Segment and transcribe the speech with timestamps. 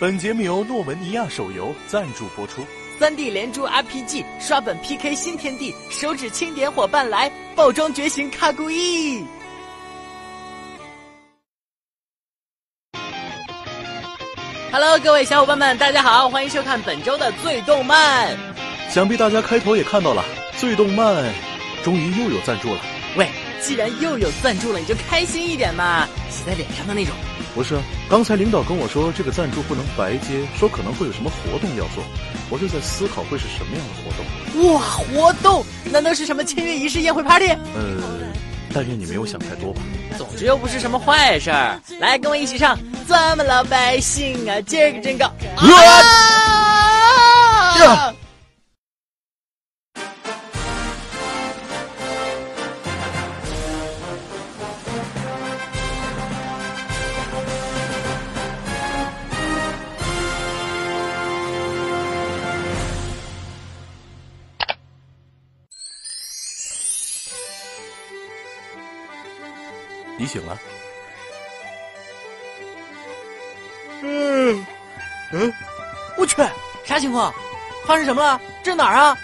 [0.00, 2.64] 本节目由诺文尼亚手游赞助播出。
[3.00, 9.24] 三 D 连珠 RPG 刷本 PK 新天地，手指轻点伙伴来，爆装觉醒卡古伊。
[14.70, 18.38] Hello，各位小伙伴们，大家好，欢迎收看本周的最动漫。
[18.88, 20.24] 想必大家开头也看到了，
[20.56, 21.24] 最动漫
[21.82, 22.80] 终于又有赞助了。
[23.16, 23.28] 喂，
[23.60, 27.12] 既然又有赞助了，你就开心一点嘛，写在脸上的那种。
[27.58, 27.76] 不是，
[28.08, 32.04] 刚才领导跟我说这个赞助不能白接，说可能会有什么活动要做，
[32.50, 34.24] 我就在思考会是什么样的活动。
[34.74, 35.66] 哇，活动？
[35.90, 37.48] 难道是什么签约仪式、宴会、party？
[37.74, 38.00] 呃，
[38.72, 39.80] 但愿你没有想太多吧。
[40.16, 41.80] 总之又不是什么坏事儿。
[41.98, 45.28] 来，跟我一起唱，咱们老百姓啊，今儿个真高。
[70.28, 70.58] 醒了？
[74.02, 74.64] 嗯，
[75.32, 75.52] 嗯，
[76.16, 76.36] 我去，
[76.84, 77.34] 啥情况？
[77.84, 78.40] 发生什么了？
[78.62, 79.16] 这哪儿啊？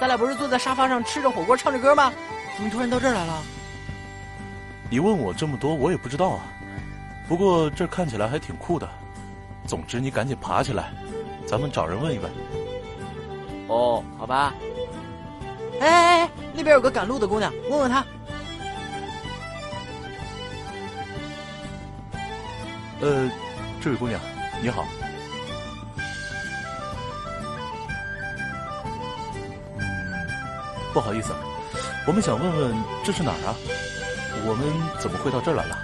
[0.00, 2.12] 咱俩不是坐在沙发上吃着火锅唱着歌吗？
[2.56, 3.42] 怎么突然到这儿来了？
[4.90, 6.46] 你问我这么多，我也不知道啊。
[7.28, 8.88] 不过这看起来还挺酷的。
[9.66, 10.90] 总之，你赶紧爬起来，
[11.46, 12.32] 咱们找人问一问。
[13.68, 14.54] 哦，好吧。
[15.80, 18.04] 哎哎哎，那边有个赶路的姑娘，问问她。
[22.98, 23.30] 呃，
[23.82, 24.18] 这位姑娘，
[24.62, 24.86] 你好。
[30.94, 31.34] 不好意思，
[32.06, 32.74] 我们想问问
[33.04, 33.54] 这是哪儿啊？
[34.46, 34.66] 我们
[34.98, 35.78] 怎么会到这儿来了？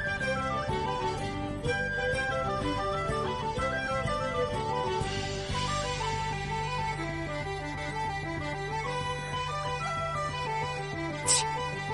[11.26, 11.44] 切，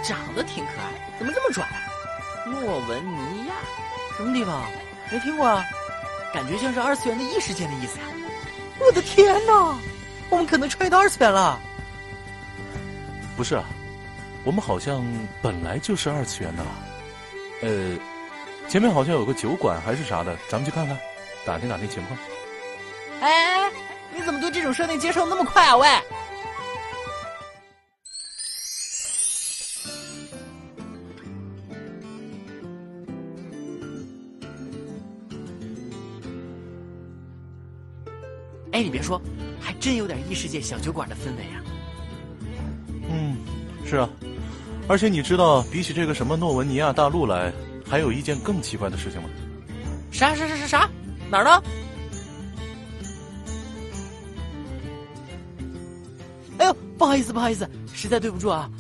[0.05, 1.65] 长得挺可爱，怎么这么拽？
[1.65, 1.77] 啊
[2.47, 3.55] 诺文尼亚，
[4.17, 4.63] 什么地方？
[5.11, 5.65] 没听过啊，
[6.33, 8.05] 感觉像是二次元的异世界的意思呀！
[8.79, 9.79] 我的天哪，
[10.29, 11.59] 我们可能穿越到二次元了。
[13.37, 13.65] 不是啊，
[14.45, 15.05] 我们好像
[15.41, 16.63] 本来就是二次元的。
[17.63, 17.97] 呃，
[18.69, 20.97] 前面好像有个酒馆还是啥的，咱们去看看，
[21.45, 22.19] 打听打听情况。
[23.21, 23.71] 哎，
[24.15, 25.77] 你怎么对这种设定接受那么快啊？
[25.77, 25.89] 喂！
[38.79, 39.21] 哎，你别说，
[39.61, 41.59] 还真有点异世界小酒馆的氛围啊。
[43.11, 43.37] 嗯，
[43.85, 44.09] 是啊，
[44.87, 47.53] 而且你知道，比起这个什么诺文尼亚大陆来，
[47.85, 49.29] 还有一件更奇怪的事情吗？
[50.13, 50.91] 啥啥啥啥啥？
[51.29, 51.63] 哪儿呢？
[56.59, 58.71] 哎呦，不好意思，不好意思，实在对不住啊。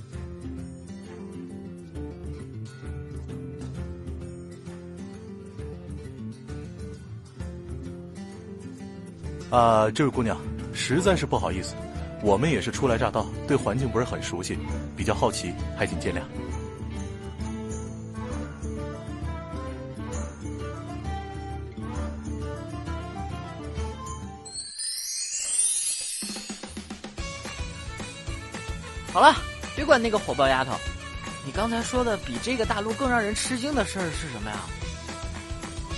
[9.50, 10.36] 啊，这位姑娘，
[10.74, 11.74] 实在是不好意思，
[12.22, 14.58] 我们也是初来乍到，对环境不是很熟悉，
[14.94, 16.20] 比较好奇，还请见谅。
[29.14, 29.34] 好了，
[29.74, 30.72] 别管那个火爆丫头，
[31.46, 34.58] 你刚才说的比这个大陆更让人吃惊的事儿是什么呀？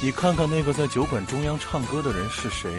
[0.01, 2.71] 你看看那个在酒馆中央唱歌的人是谁？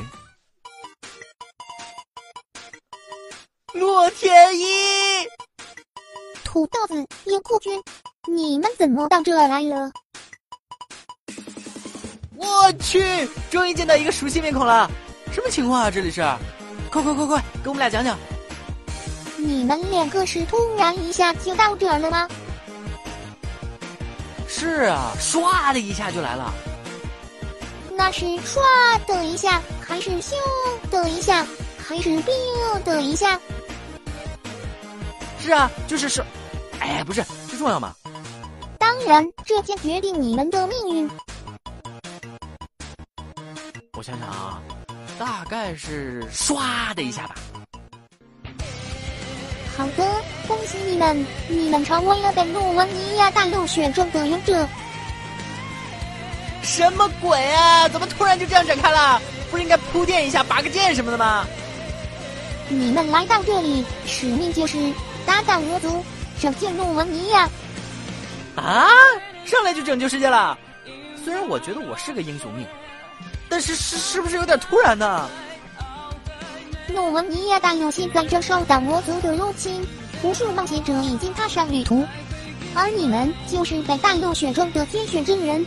[4.21, 4.65] 洛天依，
[6.43, 6.93] 土豆子，
[7.25, 7.81] 野酷君，
[8.27, 9.91] 你们怎么到这儿来了？
[12.37, 14.87] 我去，终于见到一个熟悉面孔了，
[15.31, 15.89] 什么情况啊？
[15.89, 16.21] 这里是，
[16.91, 18.15] 快快快快，给我们俩讲讲。
[19.37, 22.27] 你们两个是突然一下就到这儿了吗？
[24.47, 26.53] 是啊，唰的一下就来了。
[27.95, 28.59] 那是唰
[29.07, 30.35] 的一下，还是咻
[30.91, 31.43] 的一下，
[31.83, 33.39] 还是 biu 的一下？
[35.43, 36.23] 是啊，就是是，
[36.79, 37.95] 哎，不是，这重要吗？
[38.77, 41.09] 当然，这将决定你们的命运。
[43.97, 44.61] 我想想啊，
[45.17, 47.35] 大概是唰的一下吧。
[49.75, 54.67] 好的，恭喜你们，你们成为了本诺文尼亚大陆选中的勇者。
[56.61, 57.89] 什么鬼啊？
[57.89, 59.19] 怎么突然就这样展开了？
[59.49, 61.45] 不是应该铺垫一下，拔个剑什么的吗？
[62.69, 64.77] 你们来到这里，使命就是
[65.25, 66.03] 打倒魔族，
[66.39, 67.49] 拯救诺文尼亚。
[68.55, 68.87] 啊！
[69.45, 70.57] 上来就拯救世界了？
[71.23, 72.65] 虽然我觉得我是个英雄命，
[73.49, 75.29] 但是是是不是有点突然呢？
[76.93, 79.85] 诺文尼亚大有现在这受到魔族的入侵，
[80.23, 82.05] 无数冒险者已经踏上旅途，
[82.75, 85.65] 而你们就是被大陆选中的天选之人。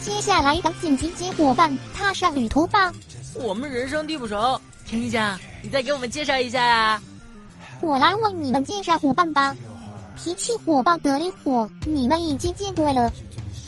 [0.00, 2.92] 接下来赶紧集结伙伴，踏上旅途吧。
[3.34, 7.00] 我们人生地不熟，天一下，你再给我们介绍一下呀。
[7.80, 9.54] 我来为你们介绍伙伴吧。
[10.16, 13.12] 脾气火爆的烈火，你们已经见过了。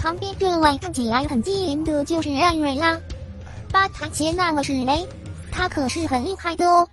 [0.01, 2.99] 旁边这位看起来很机灵的，就是艾瑞拉。
[3.71, 5.07] 吧台前那位是雷，
[5.53, 6.89] 他可是很厉害的哦。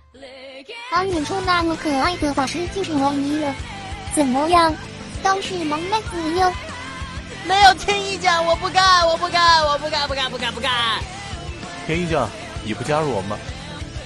[0.92, 3.54] 而远处那么可爱的法师就是维尼了。
[4.14, 4.74] 怎么样，
[5.22, 6.52] 都是萌妹子哟。
[7.46, 10.70] 没有天一酱，我不干，我不干，我不干，不干，不干，不干。
[11.86, 12.28] 天一酱，
[12.64, 13.38] 你不加入我们吗？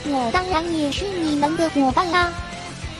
[0.07, 2.33] 我当然也是你们的伙伴啦。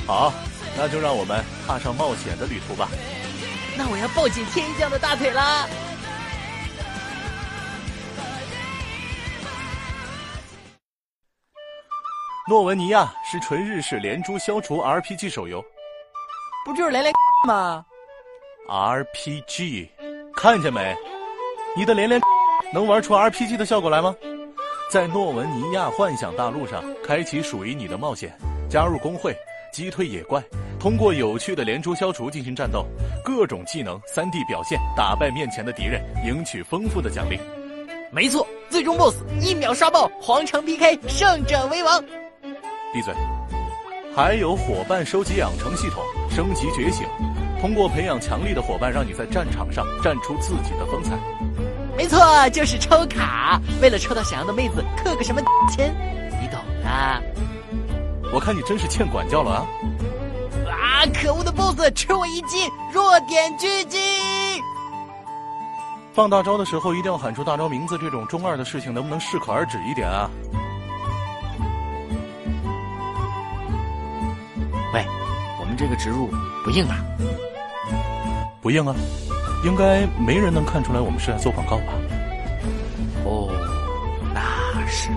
[0.07, 0.33] 好，
[0.77, 2.89] 那就让我们踏上冒险的旅途吧。
[3.77, 5.67] 那我要抱紧天一酱的大腿啦。
[12.49, 15.65] 诺文尼亚是纯日式连珠消除 RPG 手游，
[16.65, 17.13] 不就是连连
[17.47, 17.85] 吗
[18.69, 19.89] ？RPG，
[20.35, 20.97] 看见没？
[21.77, 22.21] 你的连连
[22.75, 24.13] 能玩出 RPG 的效果来吗？
[24.91, 28.37] 在诺文尼亚幻想大陆上，开启属于你的冒险，
[28.69, 29.33] 加入工会，
[29.73, 30.43] 击退野怪，
[30.79, 32.85] 通过有趣的连珠消除进行战斗，
[33.25, 37.39] 各种技能三 D 表现，打败面前的敌人，赢取丰富的奖励。
[38.13, 42.05] 没错，最终 BOSS 一秒刷爆，皇城 PK，胜者为王。
[42.93, 43.15] 闭嘴！
[44.17, 47.07] 还有伙伴收集养成系统，升级觉醒，
[47.61, 51.17] 通过培养强力的伙伴，让你在战场上战出自己的风采。
[51.97, 52.19] 没错，
[52.51, 55.41] 就是抽卡，为了抽到想要的妹子，氪个什么
[55.71, 55.95] 钱，
[56.43, 57.23] 你懂的。
[58.33, 59.67] 我看你真是欠管教了啊！
[60.71, 61.07] 啊！
[61.13, 63.99] 可恶的 BOSS，吃我一击，弱点狙击！
[66.13, 70.31] 放大招的时候一定要喊出大招名字，这种中二的事情能不能适可而止一点啊？
[74.95, 75.05] 喂，
[75.61, 76.29] 我们这个植入
[76.65, 76.97] 不硬啊？
[78.61, 78.95] 不硬啊，
[79.65, 81.93] 应该没人能看出来我们是在做广告吧？
[83.25, 83.51] 哦，
[84.33, 85.09] 那是。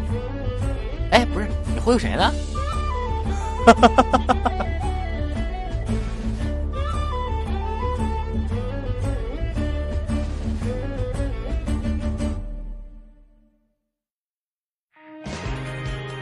[1.11, 2.31] 哎，不是，你忽悠谁呢？
[3.65, 4.65] 哈哈哈哈哈哈！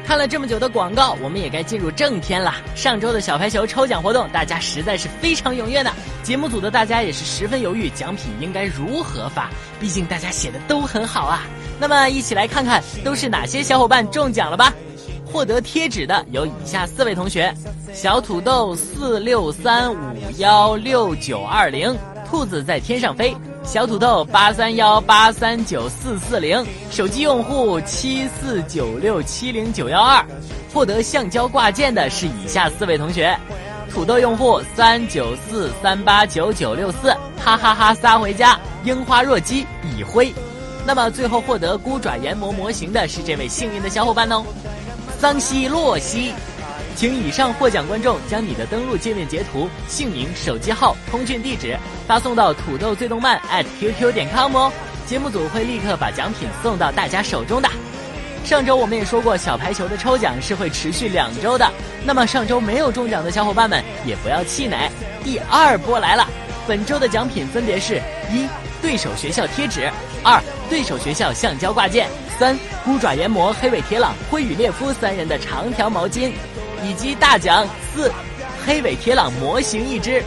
[0.05, 2.53] 看了这么久的广告，我们也该进入正片了。
[2.75, 5.91] 上周的小排球抽奖活动，大家实在是非常踊跃呢。
[6.21, 9.49] 节目组的大家也是十分犹豫，奖品应该如何发？
[9.79, 11.47] 毕竟大家写的都很好啊。
[11.79, 14.71] 那么，一起来看看都是哪些小伙伴中奖了吧。
[15.31, 17.53] 获得贴纸的有以下四位同学：
[17.93, 19.97] 小土豆四六三五
[20.37, 21.97] 幺六九二零，
[22.29, 23.35] 兔子在天上飞。
[23.63, 30.25] 小土豆八三幺八三九四四零，手机用户七四九六七零九幺二，
[30.73, 33.37] 获得橡胶挂件的是以下四位同学：
[33.89, 39.65] 土豆用户三九四三八九九六四，哈哈哈撒回家，樱花若姬
[39.97, 40.33] 已灰。
[40.85, 44.43] 那么最后获得孤爪研磨模型的是这位幸运的小伙伴哦，
[45.21, 46.33] 桑西洛西。
[46.95, 54.73] 请以上获奖观众将你的登录界面截图、姓名、手机号、通讯地址发送到土豆最动漫 at qq 点 com 哦，
[55.05, 57.69] 节目组会立刻把奖品送到大家手中的。
[58.43, 61.71] 上周我们也说过，小排球的抽奖是会持续两周的。
[62.03, 64.89] 那么上周没有中奖的小伙伴们也不要气馁，
[65.23, 66.27] 第二波来了。
[66.67, 68.01] 本周的奖品分别是：
[68.33, 68.47] 一、
[68.81, 69.81] 对手学校贴纸；
[70.23, 72.07] 二、对手学校橡胶挂件；
[72.41, 76.31] 三、孤爪研磨、黑尾铁朗、灰羽列夫三人的长条毛巾。
[76.83, 78.11] 以及大奖四，
[78.65, 80.23] 黑尾铁朗模型一只。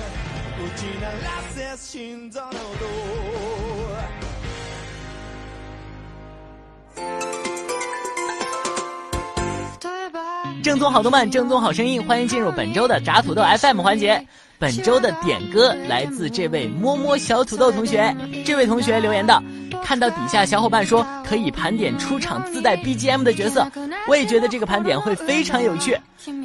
[10.63, 14.25] 正宗好动漫，正宗好声音，欢迎进入本周的炸土豆 FM 环节。
[14.59, 18.15] 本周的点歌来自这位摸摸小土豆同学。
[18.45, 19.43] 这位同学留言道
[19.85, 23.67] ：“看到底下小伙伴说可以盘点出场自带 BGM 的角色，
[24.09, 25.99] 我也觉得这个盘点会非常有趣。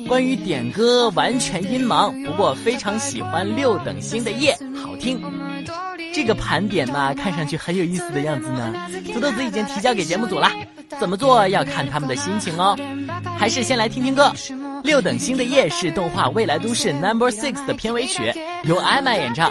[0.08, 5.22] 关于点歌完全阴盲，不过非常喜欢六等星的夜，好听。
[6.14, 8.74] 这个盘点嘛，看上去很有意思的样子呢。
[9.14, 10.50] 土豆子已经提交给节目组了，
[11.00, 12.76] 怎么做要看他们的心情哦。
[13.38, 14.34] 还是先来听听歌。”
[14.84, 18.34] 六等星的夜是动画《未来都市 Number Six》的片尾曲，
[18.64, 19.50] 由艾麦演唱。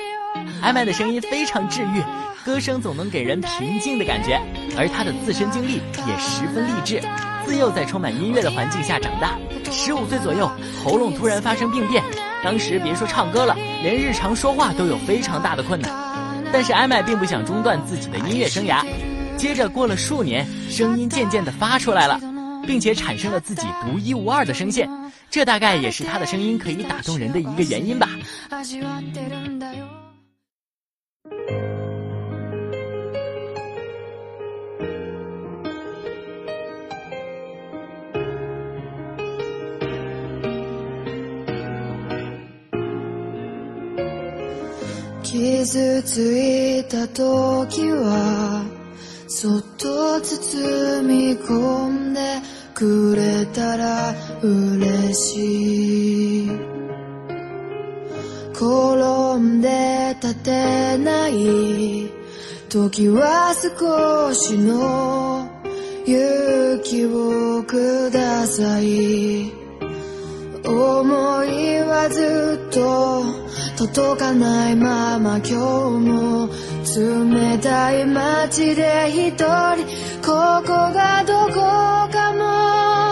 [0.63, 2.03] 艾麦的声音非常治愈，
[2.45, 4.41] 歌声总能给人平静的感觉，
[4.77, 7.01] 而她的自身经历也十分励志。
[7.45, 9.39] 自幼在充满音乐的环境下长大，
[9.71, 10.51] 十五岁左右
[10.85, 12.03] 喉咙突然发生病变，
[12.45, 15.91] 当时别说唱歌了，连日常说话都有非常大的困难。
[16.53, 18.85] 但是艾麦并不想中断自己的音乐生涯。
[19.37, 22.21] 接着过了数年，声音渐渐的发出来了，
[22.68, 24.90] 并且产生了自己独一无二的声线，
[25.30, 28.10] 这大概也是他的声音可以打动人的一个原因吧。
[45.64, 48.64] 傷ついた時は
[49.28, 52.20] そっと包み込んで
[52.79, 56.51] くれたら嬉しい
[58.53, 62.09] 転んで立てない
[62.69, 65.51] 時は少しの
[66.07, 69.53] 勇気をください。
[70.65, 73.25] 思いはずっと
[73.77, 76.49] 届かないまま今日も
[76.97, 79.85] 冷たい街で一人
[80.23, 83.08] ここがどこかも。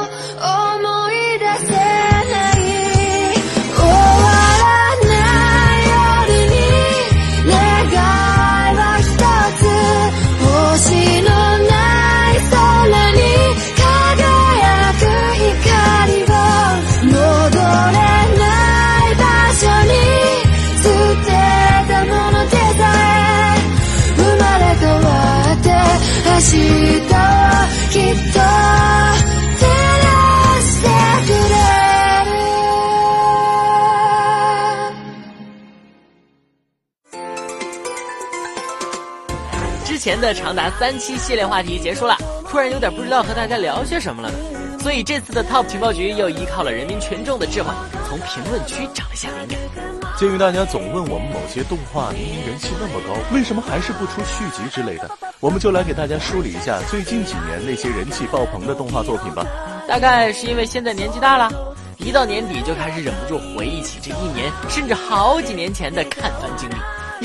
[40.07, 42.17] 前的长达三期系列话题结束了，
[42.49, 44.39] 突然有点不知道和大家聊些什么了呢。
[44.79, 47.71] 所以这次的 Top 情报局又依靠了人民群众的智慧，
[48.09, 49.85] 从评论区找了一下灵感。
[50.17, 55.11] 鉴于大家总问我们某些动画明明人气那么高，为什么还是不出续集之类的，
[55.41, 59.45] 我们就来给大家梳理一下最近几年那些人气爆棚的动画作品吧。
[59.89, 61.51] 大概是因为现在年纪大了，
[61.97, 66.75] 一到年底就开始忍不住回忆起这一年甚至好几年前的看番经历，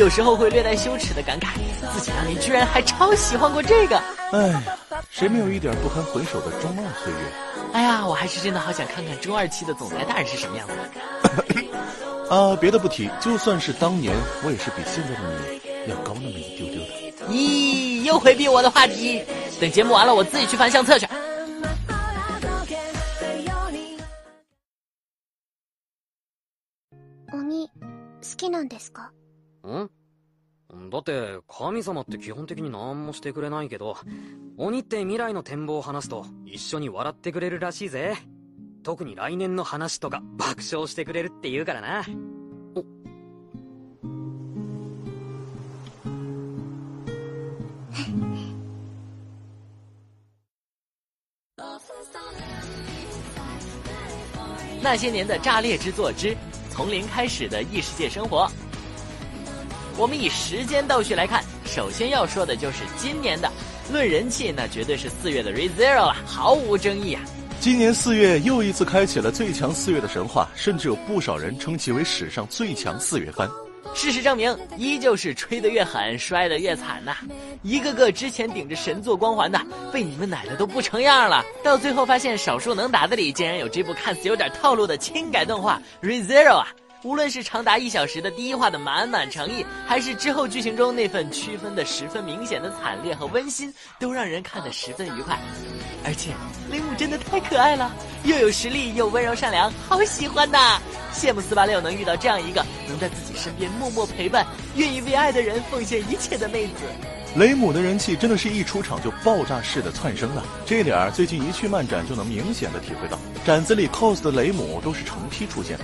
[0.01, 1.59] 有时候会略带羞耻的感慨，
[1.93, 3.97] 自己当年居然还超喜欢过这个。
[4.33, 4.63] 哎呀，
[5.11, 7.19] 谁没有一点不堪回首的中二岁月？
[7.73, 12.35] 哎呀，我还是真的好想看看中二期的总裁大人是什么样子的。
[12.35, 14.15] 啊，别的不提，就算是当年，
[14.45, 15.21] 我也是比现在的
[15.87, 17.33] 你要高那么一丢丢的。
[17.33, 19.25] 咦，又回避我的话题。
[19.61, 21.07] 等节目完了，我自己去翻相册去。
[27.31, 27.71] 鬼、
[28.23, 29.11] 好きなんですか
[29.68, 29.90] ん？
[30.90, 33.98] だって、神様って基本的に何もしてくれないけど、
[34.58, 38.16] 鬼って未来の展望を話すと一緒に笑ってくれるらしいぜ。
[38.84, 42.06] 特に来年の話とか爆笑してくれるって言うからな
[42.76, 42.86] お。
[54.82, 56.36] 那些年的炸裂之作之
[56.72, 58.52] 从零开始的异世界生活。
[60.02, 63.48] 我们以时间倒序来看，首先要说的就是今年的，
[63.92, 67.22] 论人气那绝对是四月的 ReZero 啊，毫无争议啊。
[67.60, 73.48] 今年四月又一次开启了最强四月的神话，甚至有不少人称其为史上最强四月番。
[73.94, 77.18] 事实证明，依旧是吹得越狠，摔得越惨呐、
[77.62, 79.62] 一个个之前顶着神作光环的，
[79.94, 81.46] 被你们奶的都不成样了。
[81.64, 86.68] 到最后发现，少数能打的里竟然有这部看似有点套路的轻改动画《ReZero》啊！
[87.04, 95.40] 无论是长达一小时的第一话的满满诚意，还是之后剧情中那份区分的十分明显的惨烈和温馨，都让人看得十分愉快。
[96.06, 96.30] 而且
[96.70, 97.92] 雷姆真的太可爱了，
[98.24, 100.80] 又有实力又温柔善良，好喜欢呐！
[101.12, 106.84] 羡慕四八六能遇到这样一个能在自己身边默默陪伴、愿意为爱的人奉献一切的妹子。
[107.36, 115.84] 雷姆的人气真的是一出场就爆炸式的窜升了，这点儿最近一去漫展就能明显的体会到，展子里 cos 的雷姆都是成批出现的。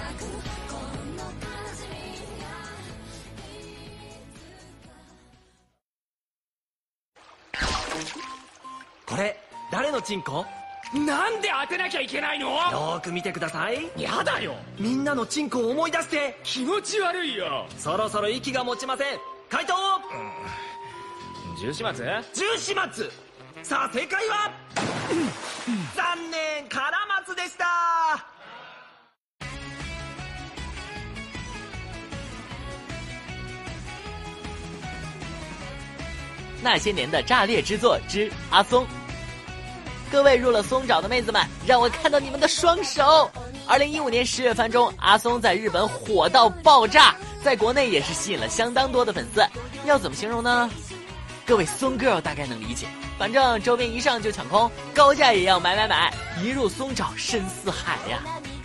[10.08, 10.46] チンコ？
[10.94, 12.52] なんで当てなきゃいけないの？
[12.52, 13.92] よーく見てください。
[14.02, 14.56] やだよ。
[14.80, 17.66] みんなのチンコを思い出して、気持ち悪いよ。
[17.78, 19.08] そろそろ息が持ちません。
[19.50, 19.74] 回答！
[21.60, 22.24] 重始末？
[22.34, 23.12] 重始末！
[23.64, 24.50] さあ正解は？
[25.94, 27.66] 残念カラマツでした。
[36.64, 38.88] 那些年的炸裂之作之阿松。
[40.10, 43.30] 各位入了松爪的妹子们，让我看到你们的双手！
[43.68, 49.46] 二零一五年十月番中，阿松在日本火到爆炸，在国内也是吸引了相当多的粉丝。
[49.86, 50.70] 要怎么形容呢？
[51.46, 52.88] 各位松 girl 大概能理解，
[53.18, 58.20] 反正周边一上就抢空，高价也要买买买，一入松沼深似海呀。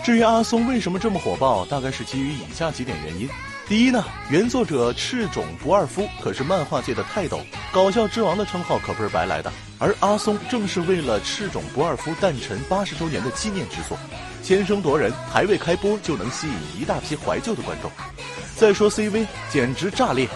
[0.05, 3.29] 至于阿松为什么这么火爆，大概是基于以下几点原因。
[3.69, 7.41] 第一呢，原作者赤冢不二夫可是漫画界的泰斗，
[7.73, 9.51] 搞笑之王的称号可不是白来的。
[9.79, 13.97] 而阿松正是为了赤冢不二夫诞辰八十周年的纪念之作，
[14.43, 17.91] 先声夺人，还未开播就能吸引一大批怀旧的观众。
[18.57, 20.29] 再说 CV，简直炸裂！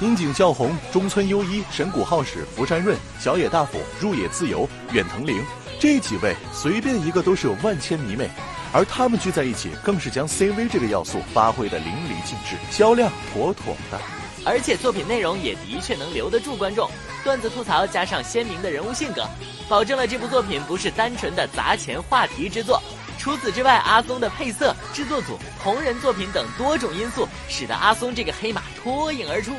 [0.00, 5.42] 樱井孝宏、中村优一、神谷浩史、福山润、小野大辅、入野自由、远藤绫
[5.80, 8.30] 这几位，随便一个都是有万千迷妹。
[8.72, 13.98] 而他们聚在一起，更是将 CV 这个要素发挥的淋漓尽致，销量妥妥的。
[14.44, 16.88] 而且作品内容也的确能留得住观众，
[17.24, 19.26] 段子吐槽加上鲜明的人物性格，
[19.68, 22.80] 保证了这部作品不是单纯的砸钱话题之作。
[23.18, 29.52] 除此之外，阿松的配色、制作组、同人作品等多种因素，使得阿松这个黑马脱颖而出。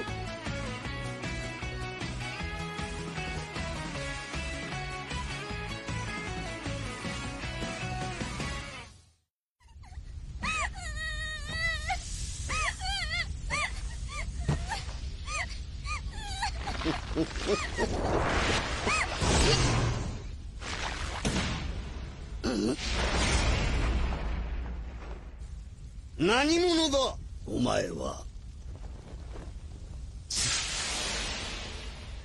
[26.18, 27.16] 何者だ？
[27.48, 28.24] お前は。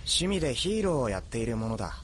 [0.05, 1.95] 趣味でヒーローをやっているものだ。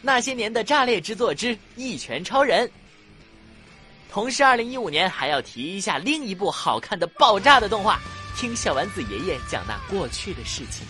[0.00, 2.66] 那些年的炸裂之作之《一拳超人》。
[4.10, 8.00] 同时，二零一五年还要提一下另一部好看的爆炸的动画，
[8.38, 10.86] 听小丸子爷爷讲那过去的事情。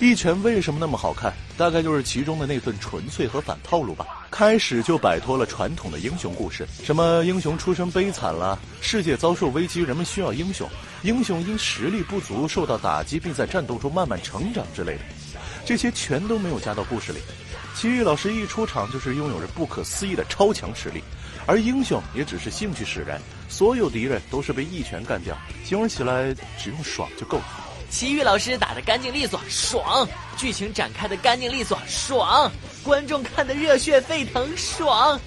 [0.00, 1.32] 一拳为什么那么好看？
[1.56, 4.04] 大概就是其中的那份纯粹和反套路吧。
[4.32, 10.68] 开始就摆脱了传统的英雄故事，什么英雄出身悲惨了，世界遭受危机，人们需要英雄，
[11.02, 15.00] 英雄因实力不足受到打击，并在战斗中慢慢成长之类的，
[15.64, 17.20] 这些全都没有加到故事里。
[17.76, 21.00] 奇遇老师一出场就是拥有着不可思议的超强实力，
[21.48, 25.34] 而英雄也只是兴趣使然，所有敌人都是被一拳干掉，
[25.64, 27.44] 形容起来只用爽就够了。
[27.88, 30.06] 奇遇老师打得干净利索，爽；
[30.36, 32.52] 剧情展开的干净利索，爽；
[32.84, 35.18] 观众看得热血沸腾，爽。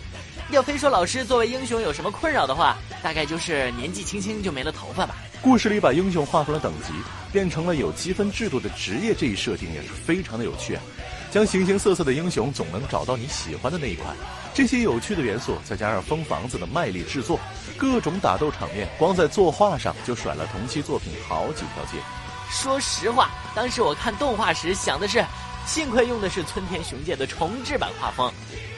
[0.52, 5.16] 要非说老师作为英雄有什么困扰的话，大概就是年纪轻轻就没了头发吧。
[5.42, 6.94] 故事里把英雄划分了等级，
[7.34, 10.84] 变成了有积分制度的职业，这一设定也是非常的有趣啊。
[11.32, 14.14] 将形形色色的英雄总能找到你喜欢的那一款，
[14.54, 17.40] 这些有趣的元素，再加上封房子的卖力制作，
[17.78, 21.98] 各种打斗场面，光在作画上就甩了同期作品好几条街。
[22.50, 25.24] 说实话，当时我看动画时想的是，
[25.66, 28.30] 幸亏用的是村田雄介的重制版画风。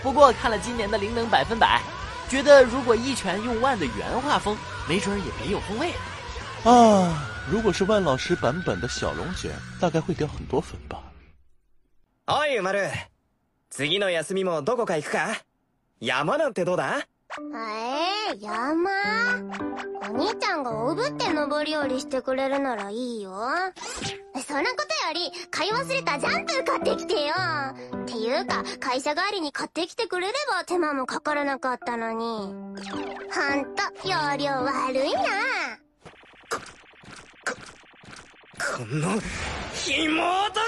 [0.03, 1.81] 不过看了今年的灵能百分百，
[2.29, 4.55] 觉得如果一拳用万的原画风，
[4.87, 6.71] 没准也别有风味了。
[6.71, 10.99] 啊，如果是万老师版本的小龙卷，大概会掉很多粉吧。
[12.25, 12.87] おい、丸。
[13.69, 15.41] 次の休みもどこか行くか？
[15.99, 16.99] 山なんてどうだ？
[16.99, 17.03] え
[18.31, 18.89] えー、山？
[20.09, 23.33] お兄ちゃんがおぶって登り降りしてくれるならいいよ。
[24.47, 27.33] そんなことより、買い忘れたジャンプ買ってきてよ。
[28.03, 32.25] っていうか、会社帰りに買ってきてくれれば手間もかからなかったのに。
[32.25, 32.77] ほん
[33.75, 35.21] と、容量悪いな。
[36.49, 36.61] こ、
[37.45, 37.53] こ、
[38.77, 39.19] この、
[39.87, 40.61] 妹が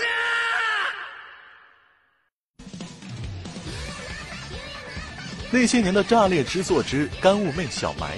[5.51, 8.17] 那些年的炸裂之作之干物妹小埋，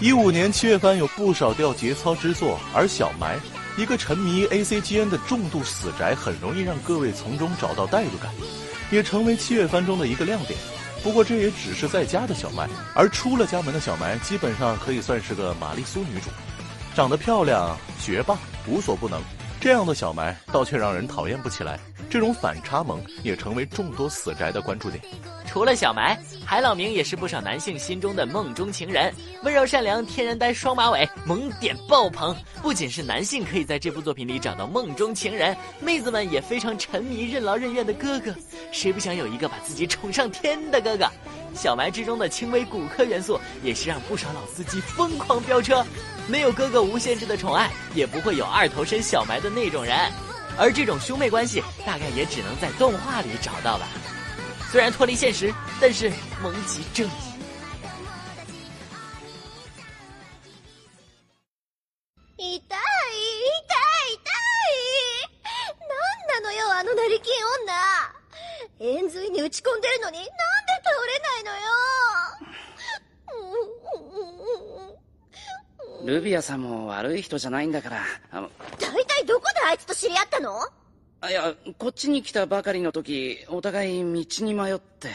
[0.00, 3.40] 一五年七月番有不少掉节操之作，而小埋
[3.76, 8.30] 一个沉迷 ACGN 的重度死宅，很容易让各位从中找到代入感，
[8.90, 10.58] 也成为七月番中的一个亮点。
[11.02, 16.30] 不过这也只是在家的小埋，而出了家门的小埋，基本上可以算是个玛丽苏女主，
[16.94, 19.20] 长得漂亮，学霸，无所不能。
[19.58, 25.02] 这样的小埋倒却让人讨厌不起来，这种反差萌也成为众多死宅的关注点。
[25.46, 32.36] 除了小埋，海老名也是不少男性心中的梦中情人，温柔善良，天然呆，双马尾，萌点爆棚。
[32.60, 38.34] 不仅是男性可以在这部作品里找到梦中情人，妹子们也非常沉迷任劳任怨的哥哥。
[38.70, 41.10] 谁不想有一个把自己宠上天的哥哥？
[41.54, 45.82] 小埋之中的轻微骨科元素，也是让不少老司机疯狂飙车。
[46.28, 49.96] 没有哥哥无限制的宠爱，也不会有二头身小埋的那种人。
[50.57, 53.87] 而这种兄妹关系，大概也只能在动画里找到吧。
[54.71, 57.09] 虽然脱离现实，但是萌极正义。
[62.37, 62.77] 痛い痛い
[64.13, 64.73] 痛い
[65.87, 67.33] 何なのよあの成金
[68.79, 70.31] 女円髄に打ち込んでるのになんで
[70.83, 71.69] 倒れないのよ
[76.03, 78.01] ルビアさんも悪い人じゃないんだから。
[78.31, 78.49] 大
[79.04, 80.58] 体 どからあいつと知り合ったの？
[81.20, 85.10] あいやこっちに来たばかりの時お互い道に迷って。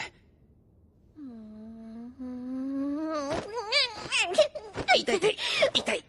[4.94, 5.36] 痛い痛い
[5.74, 6.04] 痛い。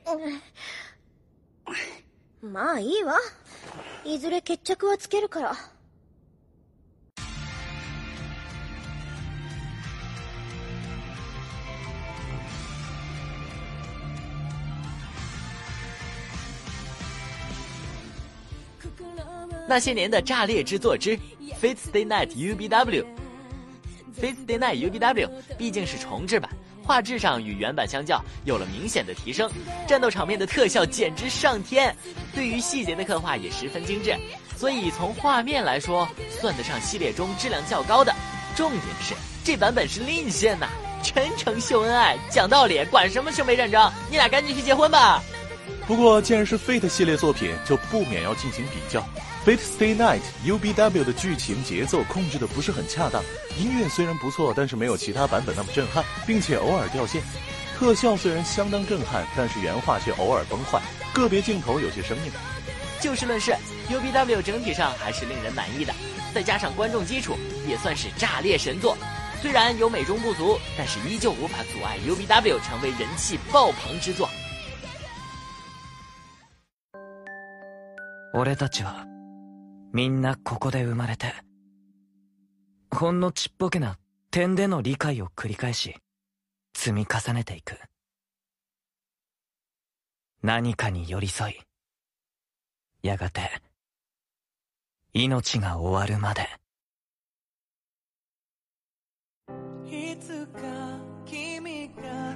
[2.41, 3.17] まあいいわ。
[4.05, 5.55] いずれ決着はつけるから
[19.67, 21.17] 那些年的炸裂之作之
[21.62, 22.67] 《Fate Stay Night UBW》，
[24.21, 25.26] 《Fate Stay Night UBW》
[25.58, 26.49] 毕竟是重制版，
[26.84, 29.49] 画质上与原版相较有了明显的提升，
[29.88, 31.95] 战斗场面的特效简直上天，
[32.36, 34.13] 对于细节的刻画也十分精致，
[34.58, 38.13] 所以从画面来说，算得上系列中质量较高的。
[38.56, 40.67] 重点是这版本是另线呐，
[41.02, 45.23] 全程秀恩爱，讲道理，管什么兄妹战争，你俩赶紧去结婚吧。
[45.88, 49.04] 不过既然是 Fate 系列作品，就不免要进行比较。
[49.44, 53.22] Fate Stay Night UBW 的剧情节奏控制的不是很恰当，
[53.59, 57.22] 音乐虽然不错，但是没有其他版本那么震撼，并且偶尔掉线。
[57.78, 60.81] 特效虽然相当震撼，但是原画却偶尔崩坏，
[61.14, 62.33] 个别镜头有些生硬。
[63.00, 63.57] 就事论事，
[63.88, 65.94] UBW 整体上还是令人满意的，
[66.35, 68.96] 再加上观众基础，也算是炸裂神作。
[69.40, 74.28] 虽然有美中不足，但是依旧无法阻碍 UBW 成为人气爆棚之作。
[78.35, 79.07] 俺たちは
[79.93, 81.32] みんなここで生まれて。
[82.89, 83.99] ほんのちっぽけな
[84.32, 85.95] 点での理解を繰り返し
[86.75, 87.77] 積み重ねていく。
[90.41, 91.56] 何かに寄り添い
[93.03, 93.62] やがて
[95.13, 96.47] 命が終わるまで。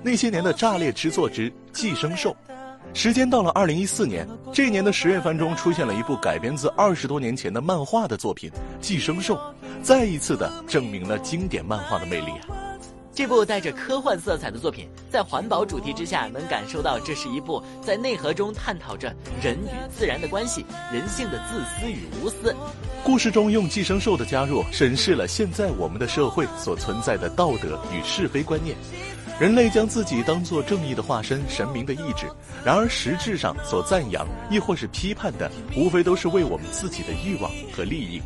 [0.03, 2.37] 那些年的炸裂之作之《寄生兽》。
[2.93, 8.49] 时间到了二零一四年，这一年的十月番中出现了一部改编自二十多年前的漫画的作品
[8.81, 9.35] 《寄生兽》，
[9.83, 12.47] 再一次的证明了经典漫画的魅力啊！
[13.13, 22.55] 这部带着科幻色彩的作品，在环保主题之下，能感受到这是一部在内核中探讨着人与自然的关系、人性的自私与无私。
[23.03, 28.75] 故事中用寄生兽的加入，审视了现在我们的社会所存在的道德与是非观念。
[29.39, 32.25] 人类将自己当作正义的化身、神明的意志，
[32.65, 38.19] 然而实质上所赞扬亦或是批判的，无非都是为我们自己的欲望和利益。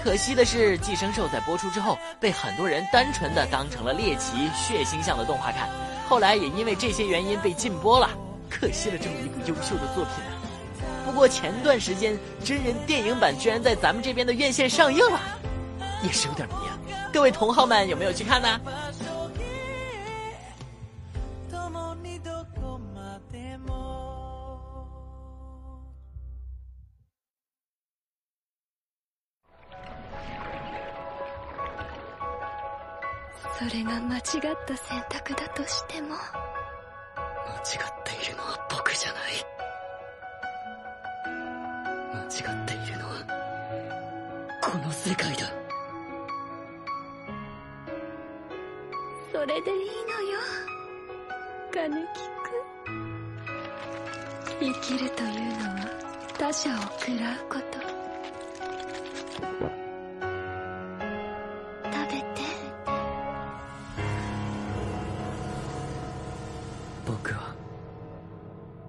[0.00, 5.68] 可惜的是，《寄生兽》在播出之后，被很多人单纯的当成了猎奇、血腥向的动画看，
[6.08, 8.08] 后来也因为这些原因被禁播了。
[8.48, 10.38] 可惜了这么一部优秀的作品啊！
[11.04, 15.20] 不过前段时间真人电影版居然在咱们这边的院线上映了，
[16.04, 16.78] 也是有点迷啊。
[17.12, 18.60] 各位同好们有没有去看呢？
[33.66, 34.22] それが間違っ
[34.66, 36.08] た選択だとしても。
[36.08, 36.18] 間違
[37.56, 39.32] っているのは僕じゃない。
[42.12, 42.26] 間違
[42.62, 43.14] っているのは
[44.60, 45.50] この世界だ。
[49.32, 50.38] それでいいのよ。
[51.72, 52.06] 金木
[54.60, 55.88] 君生きるというのは
[56.38, 57.84] 他者を喰らうこと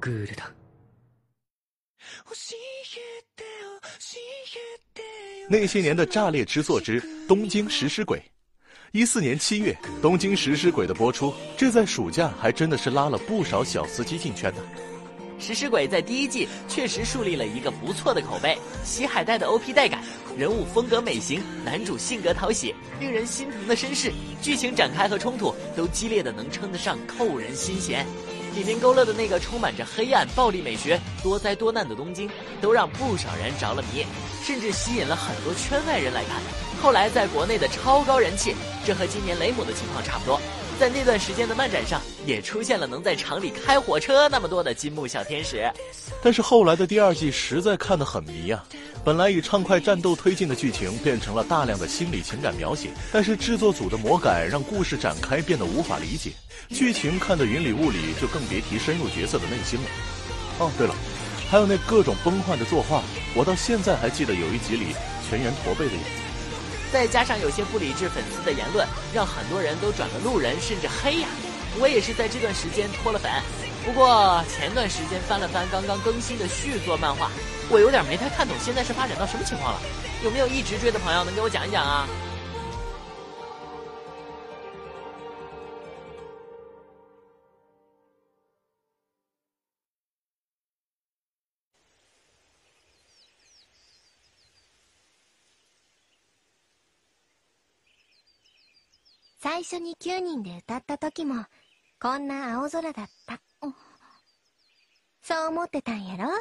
[0.05, 0.45] グールだ
[5.49, 8.19] 那些年的炸裂之作之《东京食尸鬼》，
[8.93, 14.63] 一四年七月，《东京食尸鬼》的播出，这在暑假还真的是拉了不少小司机进圈呢。
[15.39, 20.03] 食尸鬼在第一季确实树立了一个不错的口碑，洗海带的 OP 带感，
[20.37, 28.07] 人物风格美型，男主性格讨喜，令人心疼的身世，剧情展开和冲突都激烈的能称得上扣人心弦。
[28.56, 32.30] 里面勾勒的那个充满着黑暗、暴力美学、多灾多难的东京，
[32.62, 34.06] 都让不少人着了迷，
[34.44, 36.42] 甚至吸引了很多圈外人来看。
[36.82, 40.40] 后来在国内的超高人气，这和今年雷姆的情况差不多。
[40.80, 45.72] 在那段时间的漫展上，也出现了能在厂里开火车那么多的金木小天使。
[46.22, 48.64] 但是后来的第二季实在看得很迷啊！
[49.04, 52.90] 本来以畅快战斗推进的剧情，变成了大量的心理情感描写。
[53.12, 56.32] 但是制作组的魔改让故事展开变得无法理解，
[56.70, 59.88] 剧情看得云里雾里，就更别提深入角色的内心了。
[60.60, 60.96] 哦，对了，
[61.50, 63.02] 还有那各种崩坏的作画，
[63.34, 64.88] 我到现在还记得有一集里
[65.30, 66.25] 全员驼背的影子。
[66.96, 71.28] 再加上有些不理智粉丝的言论，让很多人都转了路人，甚至黑呀。
[71.78, 73.30] 我也是在这段时间脱了粉。
[73.84, 77.30] 不过前段时间翻了翻刚刚更新的续作漫画，
[77.68, 79.82] 我有点没太看懂现在是发展到什么情况了。
[80.24, 82.08] 有没有一直追的朋友能给我讲一讲啊？
[99.46, 101.46] 最初に9人で歌った時も、
[102.02, 103.40] こんな青空だった。
[105.22, 106.32] そう思ってたんやろ？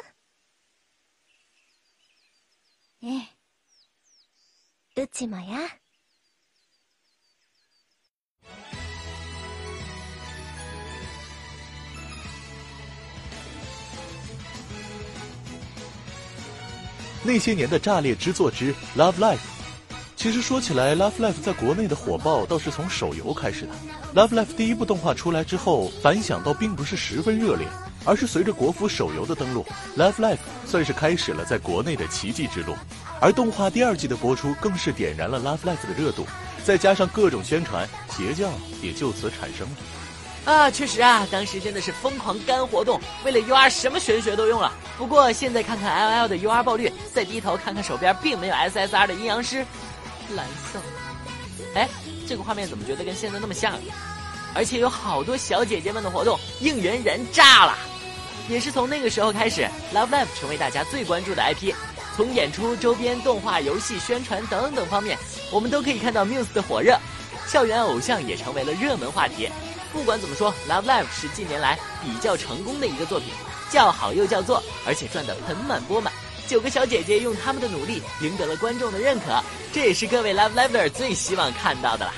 [3.03, 3.17] え
[4.97, 5.03] え。
[5.03, 5.43] うちもや。
[17.23, 19.47] 那些年的炸裂之作之《Love Life》，
[20.25, 23.73] 其实说起来，《Love Life》在国内的火爆倒是从手游开始的。
[24.27, 27.67] 《Love Life》第一部动画出来之后，反响倒并不是十分热烈，
[28.03, 29.63] 而是随着国服手游的登陆，
[29.95, 32.75] 《Love Life》算是开始了在国内的奇迹之路。
[33.21, 36.25] 而动画第二季的播出，更是点燃了《Love Life》的热度，
[36.63, 38.49] 再加上各种宣传，邪教
[38.81, 40.51] 也就此产生了。
[40.51, 44.71] 啊，确实啊，当时真的是疯狂干活动，为了 UR 什么玄学都用了。
[44.97, 49.65] 不过现在看看 LL 的 UR 爆率，再低头看看手边并没有 SSR 的阴阳师，
[50.35, 50.79] 蓝色。
[51.75, 51.87] 哎，
[52.27, 53.77] 这个画面怎么觉得跟现在那么像？
[54.53, 57.77] 而且有好多小姐姐们的活动，应援人炸了。
[58.47, 61.73] 也是从那个时候开始，Love Live 成为大家最关注的 IP。
[62.15, 65.17] 从演出、周边、动画、游戏、宣传等等方面，
[65.51, 66.97] 我们都可以看到 Muse 的火热，
[67.47, 69.49] 校园偶像也成为了热门话题。
[69.91, 73.29] 不管怎么说，《Love Live》是近年来比较成功的一个作品，
[73.69, 76.13] 叫好又叫座，而且赚得盆满钵满。
[76.47, 82.13] 九个小姐姐用她们的努力赢得了观众的认可，这也是各位 Love Lover 最希望看到的了。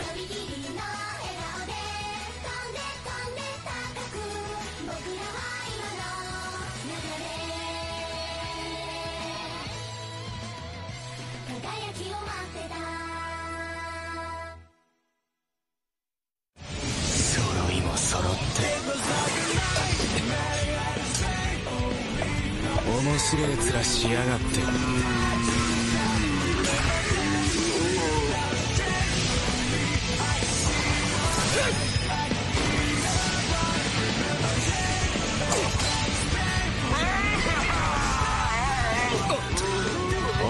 [23.08, 24.46] 面白い面しやがって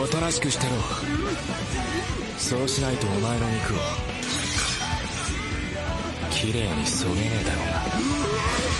[0.03, 0.71] おとなしくしてろ
[2.39, 3.77] そうしないとお前の肉を
[6.31, 8.76] 綺麗にそげねえだろうな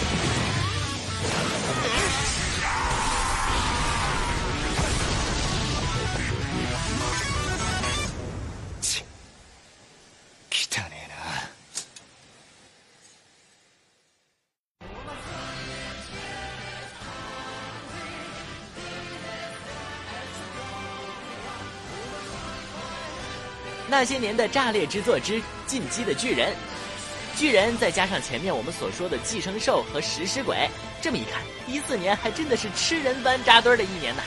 [23.97, 25.33] 那些年的炸裂之作之
[25.65, 26.49] 《进击的巨人》，
[27.36, 30.69] 巨人再加上前面我们所说的寄生兽和食尸鬼，
[31.01, 34.21] 这么一看，一四年还真的是吃人般扎堆的一年呐。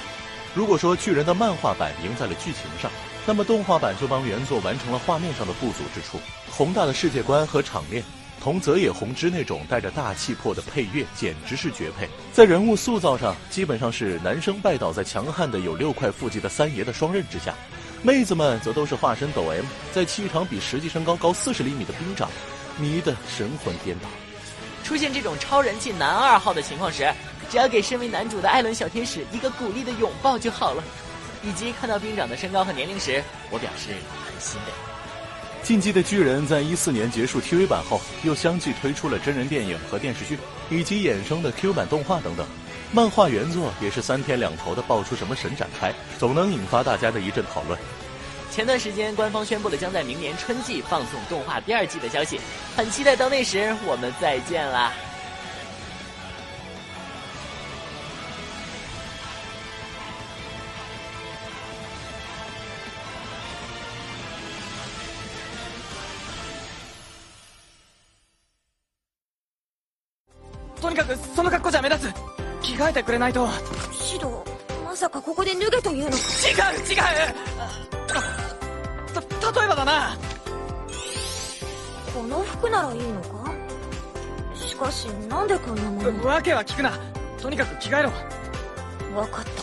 [0.56, 2.90] 如果说巨人的漫画版赢在了剧情上，
[3.24, 6.18] 那么动画版就帮原作完成了画面上的不足之处。
[6.50, 8.02] 宏大的世界观和场面，
[8.42, 12.08] 同泽野弘之那种带着大气魄的配乐，简直是绝配。
[12.32, 17.54] 在人物塑造上，基本上是男生拜倒在强悍的有六块腹肌的三爷的双刃之下，
[18.02, 22.30] 妹子们则都是化身抖 M，在气场比实际身高高四十厘米的兵长，
[22.78, 24.08] 迷得神魂颠倒。
[24.82, 27.12] 出现这种超人气男二号的情况时，
[27.50, 30.82] 只要给身为男主的艾伦小天使一个鼓励的拥抱就好了。
[31.42, 33.88] 以及看到兵长的身高和年龄时，我表示
[34.24, 34.72] 很欣慰。
[35.66, 40.38] 《进击的巨人》在一四年结束 TV 版后，又相继推出了真人电影和电视剧，
[40.70, 42.46] 以及衍生的 Q 版动画等等。
[42.91, 47.79] 漫画原作也是三天两头的爆出什么神展开，总能引发大家的一阵讨论。
[48.51, 52.39] 前段时间官方宣布了将在明年春季放送动画第二季的消息，
[52.75, 54.91] 很期待到那时我们再见啦！
[70.81, 71.49] とにかくその
[72.88, 73.48] えてくれないと。
[73.92, 74.44] シド
[74.84, 76.10] まさかここで脱げというの？
[76.10, 76.96] か違う違う。
[79.12, 80.16] た例えばだな。
[82.14, 83.52] この服ならいいのか？
[84.54, 86.24] しかしなんでこんなもの？
[86.24, 86.98] わけは聞くな。
[87.40, 88.10] とにかく着替えろ。
[89.16, 89.59] わかった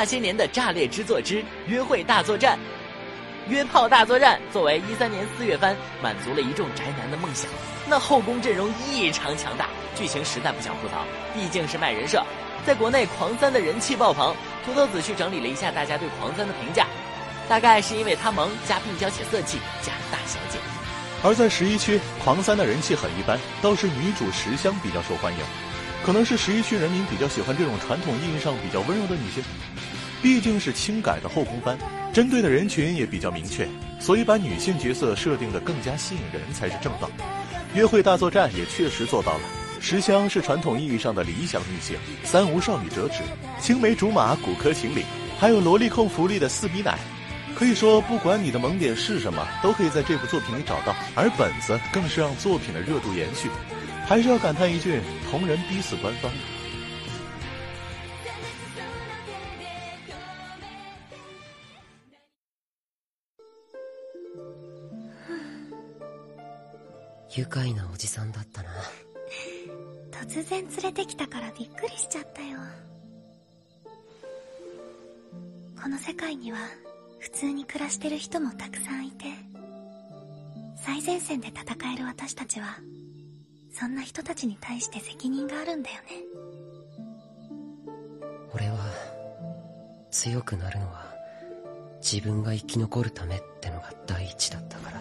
[0.00, 2.58] 那些年的炸裂之作之约会大作战，
[3.50, 7.50] 约炮大作战作为一三年四月番，满足了一众宅男的梦想。
[7.86, 12.24] 那后宫阵容异常强大，剧情实在不想吐槽，毕竟是卖人设。
[12.66, 14.34] 在国内狂三的人气爆棚，
[14.64, 16.86] 土豆子去整理了一下大家对狂三的评价，
[17.46, 20.58] 大概是因为他萌加病娇且色气加大小姐。
[21.22, 25.40] 而在十一区，狂三的人气很一般，倒是女主石香比较受欢迎。
[26.02, 29.44] 可能是十一区人民比较喜欢这种传统意义上比较温柔的女性，
[30.22, 31.78] 毕竟是轻改的后宫番，
[32.12, 33.66] 针对的人群也比较明确，
[33.98, 37.10] 所以把女性角色设定的更加吸引人才是正道。
[37.74, 39.40] 约会大作战也确实做到了，
[39.80, 43.22] 石香是传统意义上的理想女性，三无少女折纸，
[43.60, 45.02] 青梅竹马，骨科情侣，
[45.38, 46.98] 还有萝莉控福利的四比奶。
[47.56, 50.94] 可以说，不管你的萌点是什么，都可以在这部作品里找到。
[51.14, 53.48] 而本子更是让作品的热度延续。
[54.06, 56.30] 还是要感叹一句：同人逼死官方。
[67.40, 68.68] 愉快なおじさんだったな。
[70.10, 72.58] 突然連れてきたからびっくりしちゃったよ。
[75.82, 76.58] この世界には
[77.18, 79.24] 普通に暮らしてる人もたくさんいて
[80.84, 82.76] 最前線で戦える私たちは
[83.72, 86.08] そんな人たちに対して責任があるんだよね。
[88.52, 88.76] 俺は
[90.10, 91.06] 強くなるのは
[92.02, 95.00] 自分が生き残るためってのが第一だったから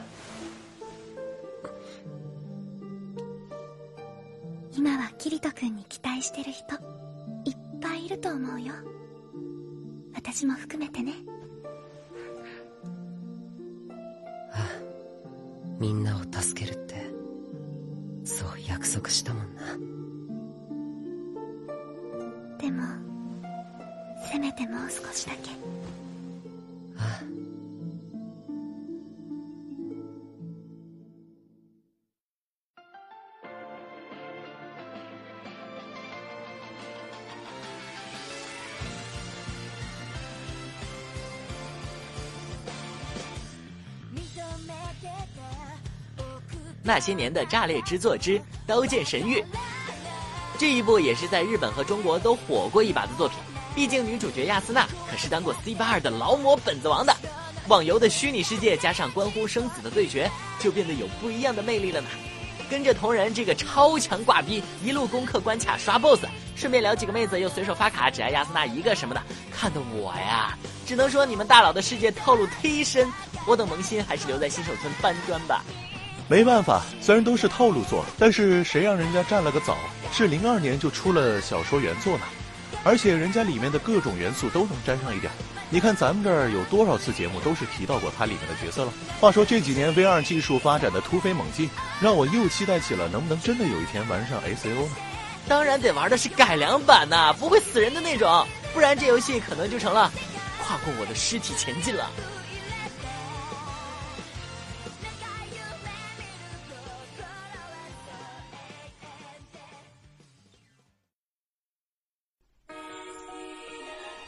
[4.80, 6.76] 今はキリト君に期待してる人
[7.44, 8.74] いっぱいいると思うよ。
[10.16, 11.16] 私も含めてね。
[14.54, 14.60] ああ
[15.82, 16.96] みんなを助けるって
[18.24, 19.64] そう約束したもんな。
[22.58, 22.84] でも
[24.32, 25.50] せめてもう少しだけ
[46.90, 49.40] 那些年的炸裂之作之《刀剑神域》，
[50.58, 53.38] 这一部也是在日本和中国都火过一把的作品。
[53.76, 57.16] 毕竟女主角亚丝娜可是当过 C 八二的劳模本子王的。
[57.68, 62.08] 网游的虚拟世界加上关乎生死的对决，就变得有不一样的魅力了呢。
[62.72, 66.26] 跟着同人这个超强挂逼，一路攻克关卡刷 BOSS，
[66.56, 69.22] 顺便聊几个妹子，又随手发卡，只爱亚丝娜一个什么的，
[69.52, 73.08] 看得我呀，只能说你们大佬的世界套路忒深。
[73.46, 75.64] 我等萌新还是留在新手村搬砖吧。
[76.30, 79.76] 没办法，虽然都是套路作，但是谁让人家占了个早，
[80.14, 82.26] 是零二年就出了小说原作呢？
[82.84, 85.34] 而且人家里面的各种元素都能沾上一点。
[85.72, 88.94] 你看咱们这儿有多少次节目都是提到过它里面的角色了。
[89.20, 91.68] 话说这几年 VR 技术发展的突飞猛进，
[92.00, 94.92] 让我又期待起了能不能真的有一天玩上 SAO 呢？
[95.48, 100.12] 当然得玩的是改良版呐，不会死人的那种，不然这游戏可能就成了
[100.62, 102.08] 跨过我的尸体前进了。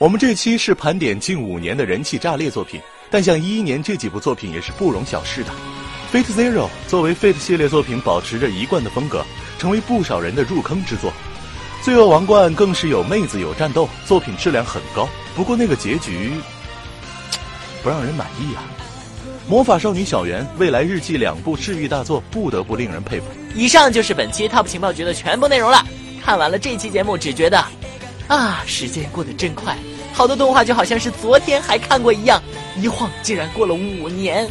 [0.02, 5.52] 我们这期是盘点近五年的人气炸裂作品，但像一一年这几部作品也是不容小视的。
[6.12, 9.24] Fate Zero 作为 Fate 系列作品，保持着一贯的风格，
[9.60, 11.14] 成为不少人的入坑之作。
[11.84, 15.08] 罪恶王冠更是有妹子有战斗，作品质量很高。
[15.36, 16.32] 不过那个结局
[17.84, 18.66] 不让人满意啊！
[19.48, 23.28] 魔法少女小圆、未来日记两部治愈大作，不得不令人佩服。
[23.54, 25.86] 以上就是本期 Top 情报局的全部内容了。
[26.26, 27.64] 看完了这期节目，只觉得
[28.28, 29.78] 啊，时间过得真快。
[30.14, 32.42] 好多动画就好像是昨天还看过一样，
[32.78, 34.48] 一晃竟然过了五年。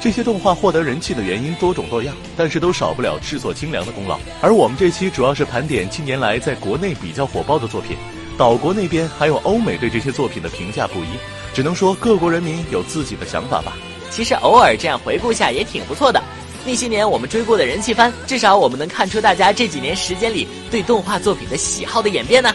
[0.00, 4.18] 这些动画获得人气的原因多种多样，但是都少不了制作精良的功劳。
[4.40, 7.96] 而我们这期主要是盘点近年来在国内比较火爆的作品，
[8.36, 11.06] 岛国那边还有欧美对这些作品的评价不一，
[11.54, 13.74] 只能说各国人民有自己的想法吧。
[14.10, 16.20] 其实偶尔这样回顾下也挺不错的。
[16.64, 22.52] 那些年我们追过的人气番，至少我们能看出大家这几年时间里对动画作品的喜好的演变呢。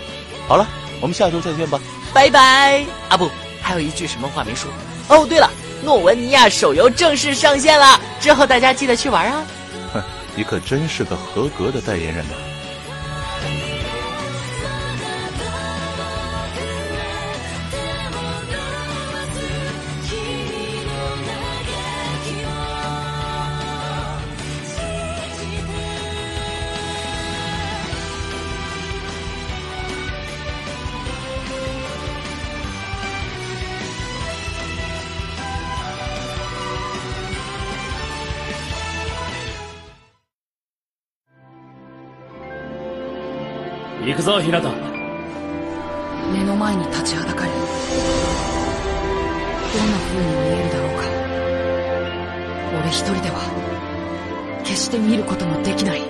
[0.49, 0.67] 好了，
[0.99, 1.79] 我们下周再见吧。
[2.17, 3.29] 拜拜啊不，
[3.61, 4.71] 还有一句什么话没说
[5.07, 5.23] 哦。
[5.27, 5.47] 对了，
[5.83, 9.45] 诺文尼亚手游正式上线了，之后大家记得去玩啊。
[9.93, 10.01] 哼，
[10.35, 12.33] 你可真是个合格的代言人呢。
[44.27, 44.69] ぞ、ひなた。
[46.33, 47.51] 目の前に立ちはだかる。
[49.71, 51.03] どんな風に見えるだろうか。
[52.81, 53.39] 俺一人では、
[54.65, 56.01] 決して見ることのできない。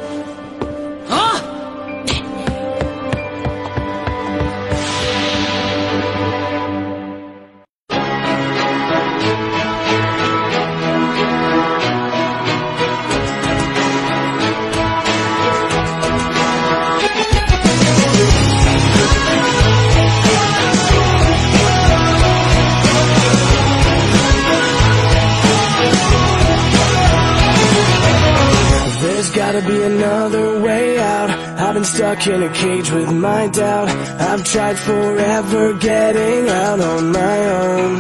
[32.08, 33.89] Stuck in a cage with my doubt.
[34.30, 37.91] I've tried forever getting out on my own.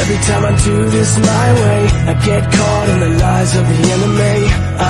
[0.00, 3.80] Every time I do this my way, I get caught in the lies of the
[3.96, 4.38] enemy.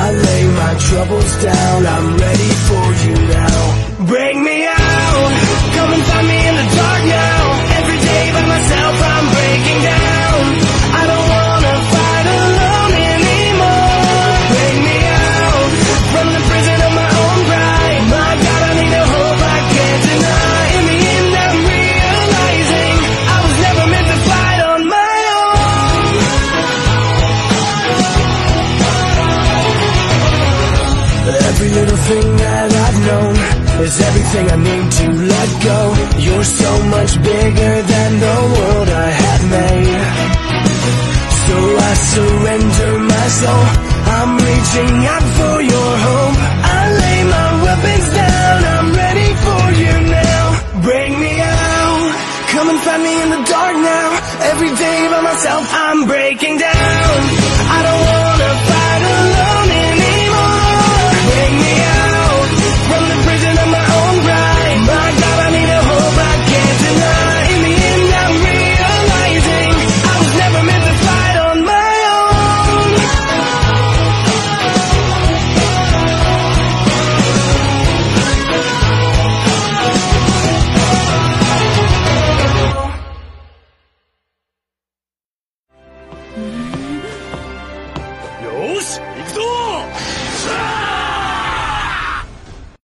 [0.03, 3.59] I lay my troubles down, I'm ready for you now.
[4.13, 5.31] Break me out,
[5.77, 6.48] come and find me
[34.29, 34.78] everything I need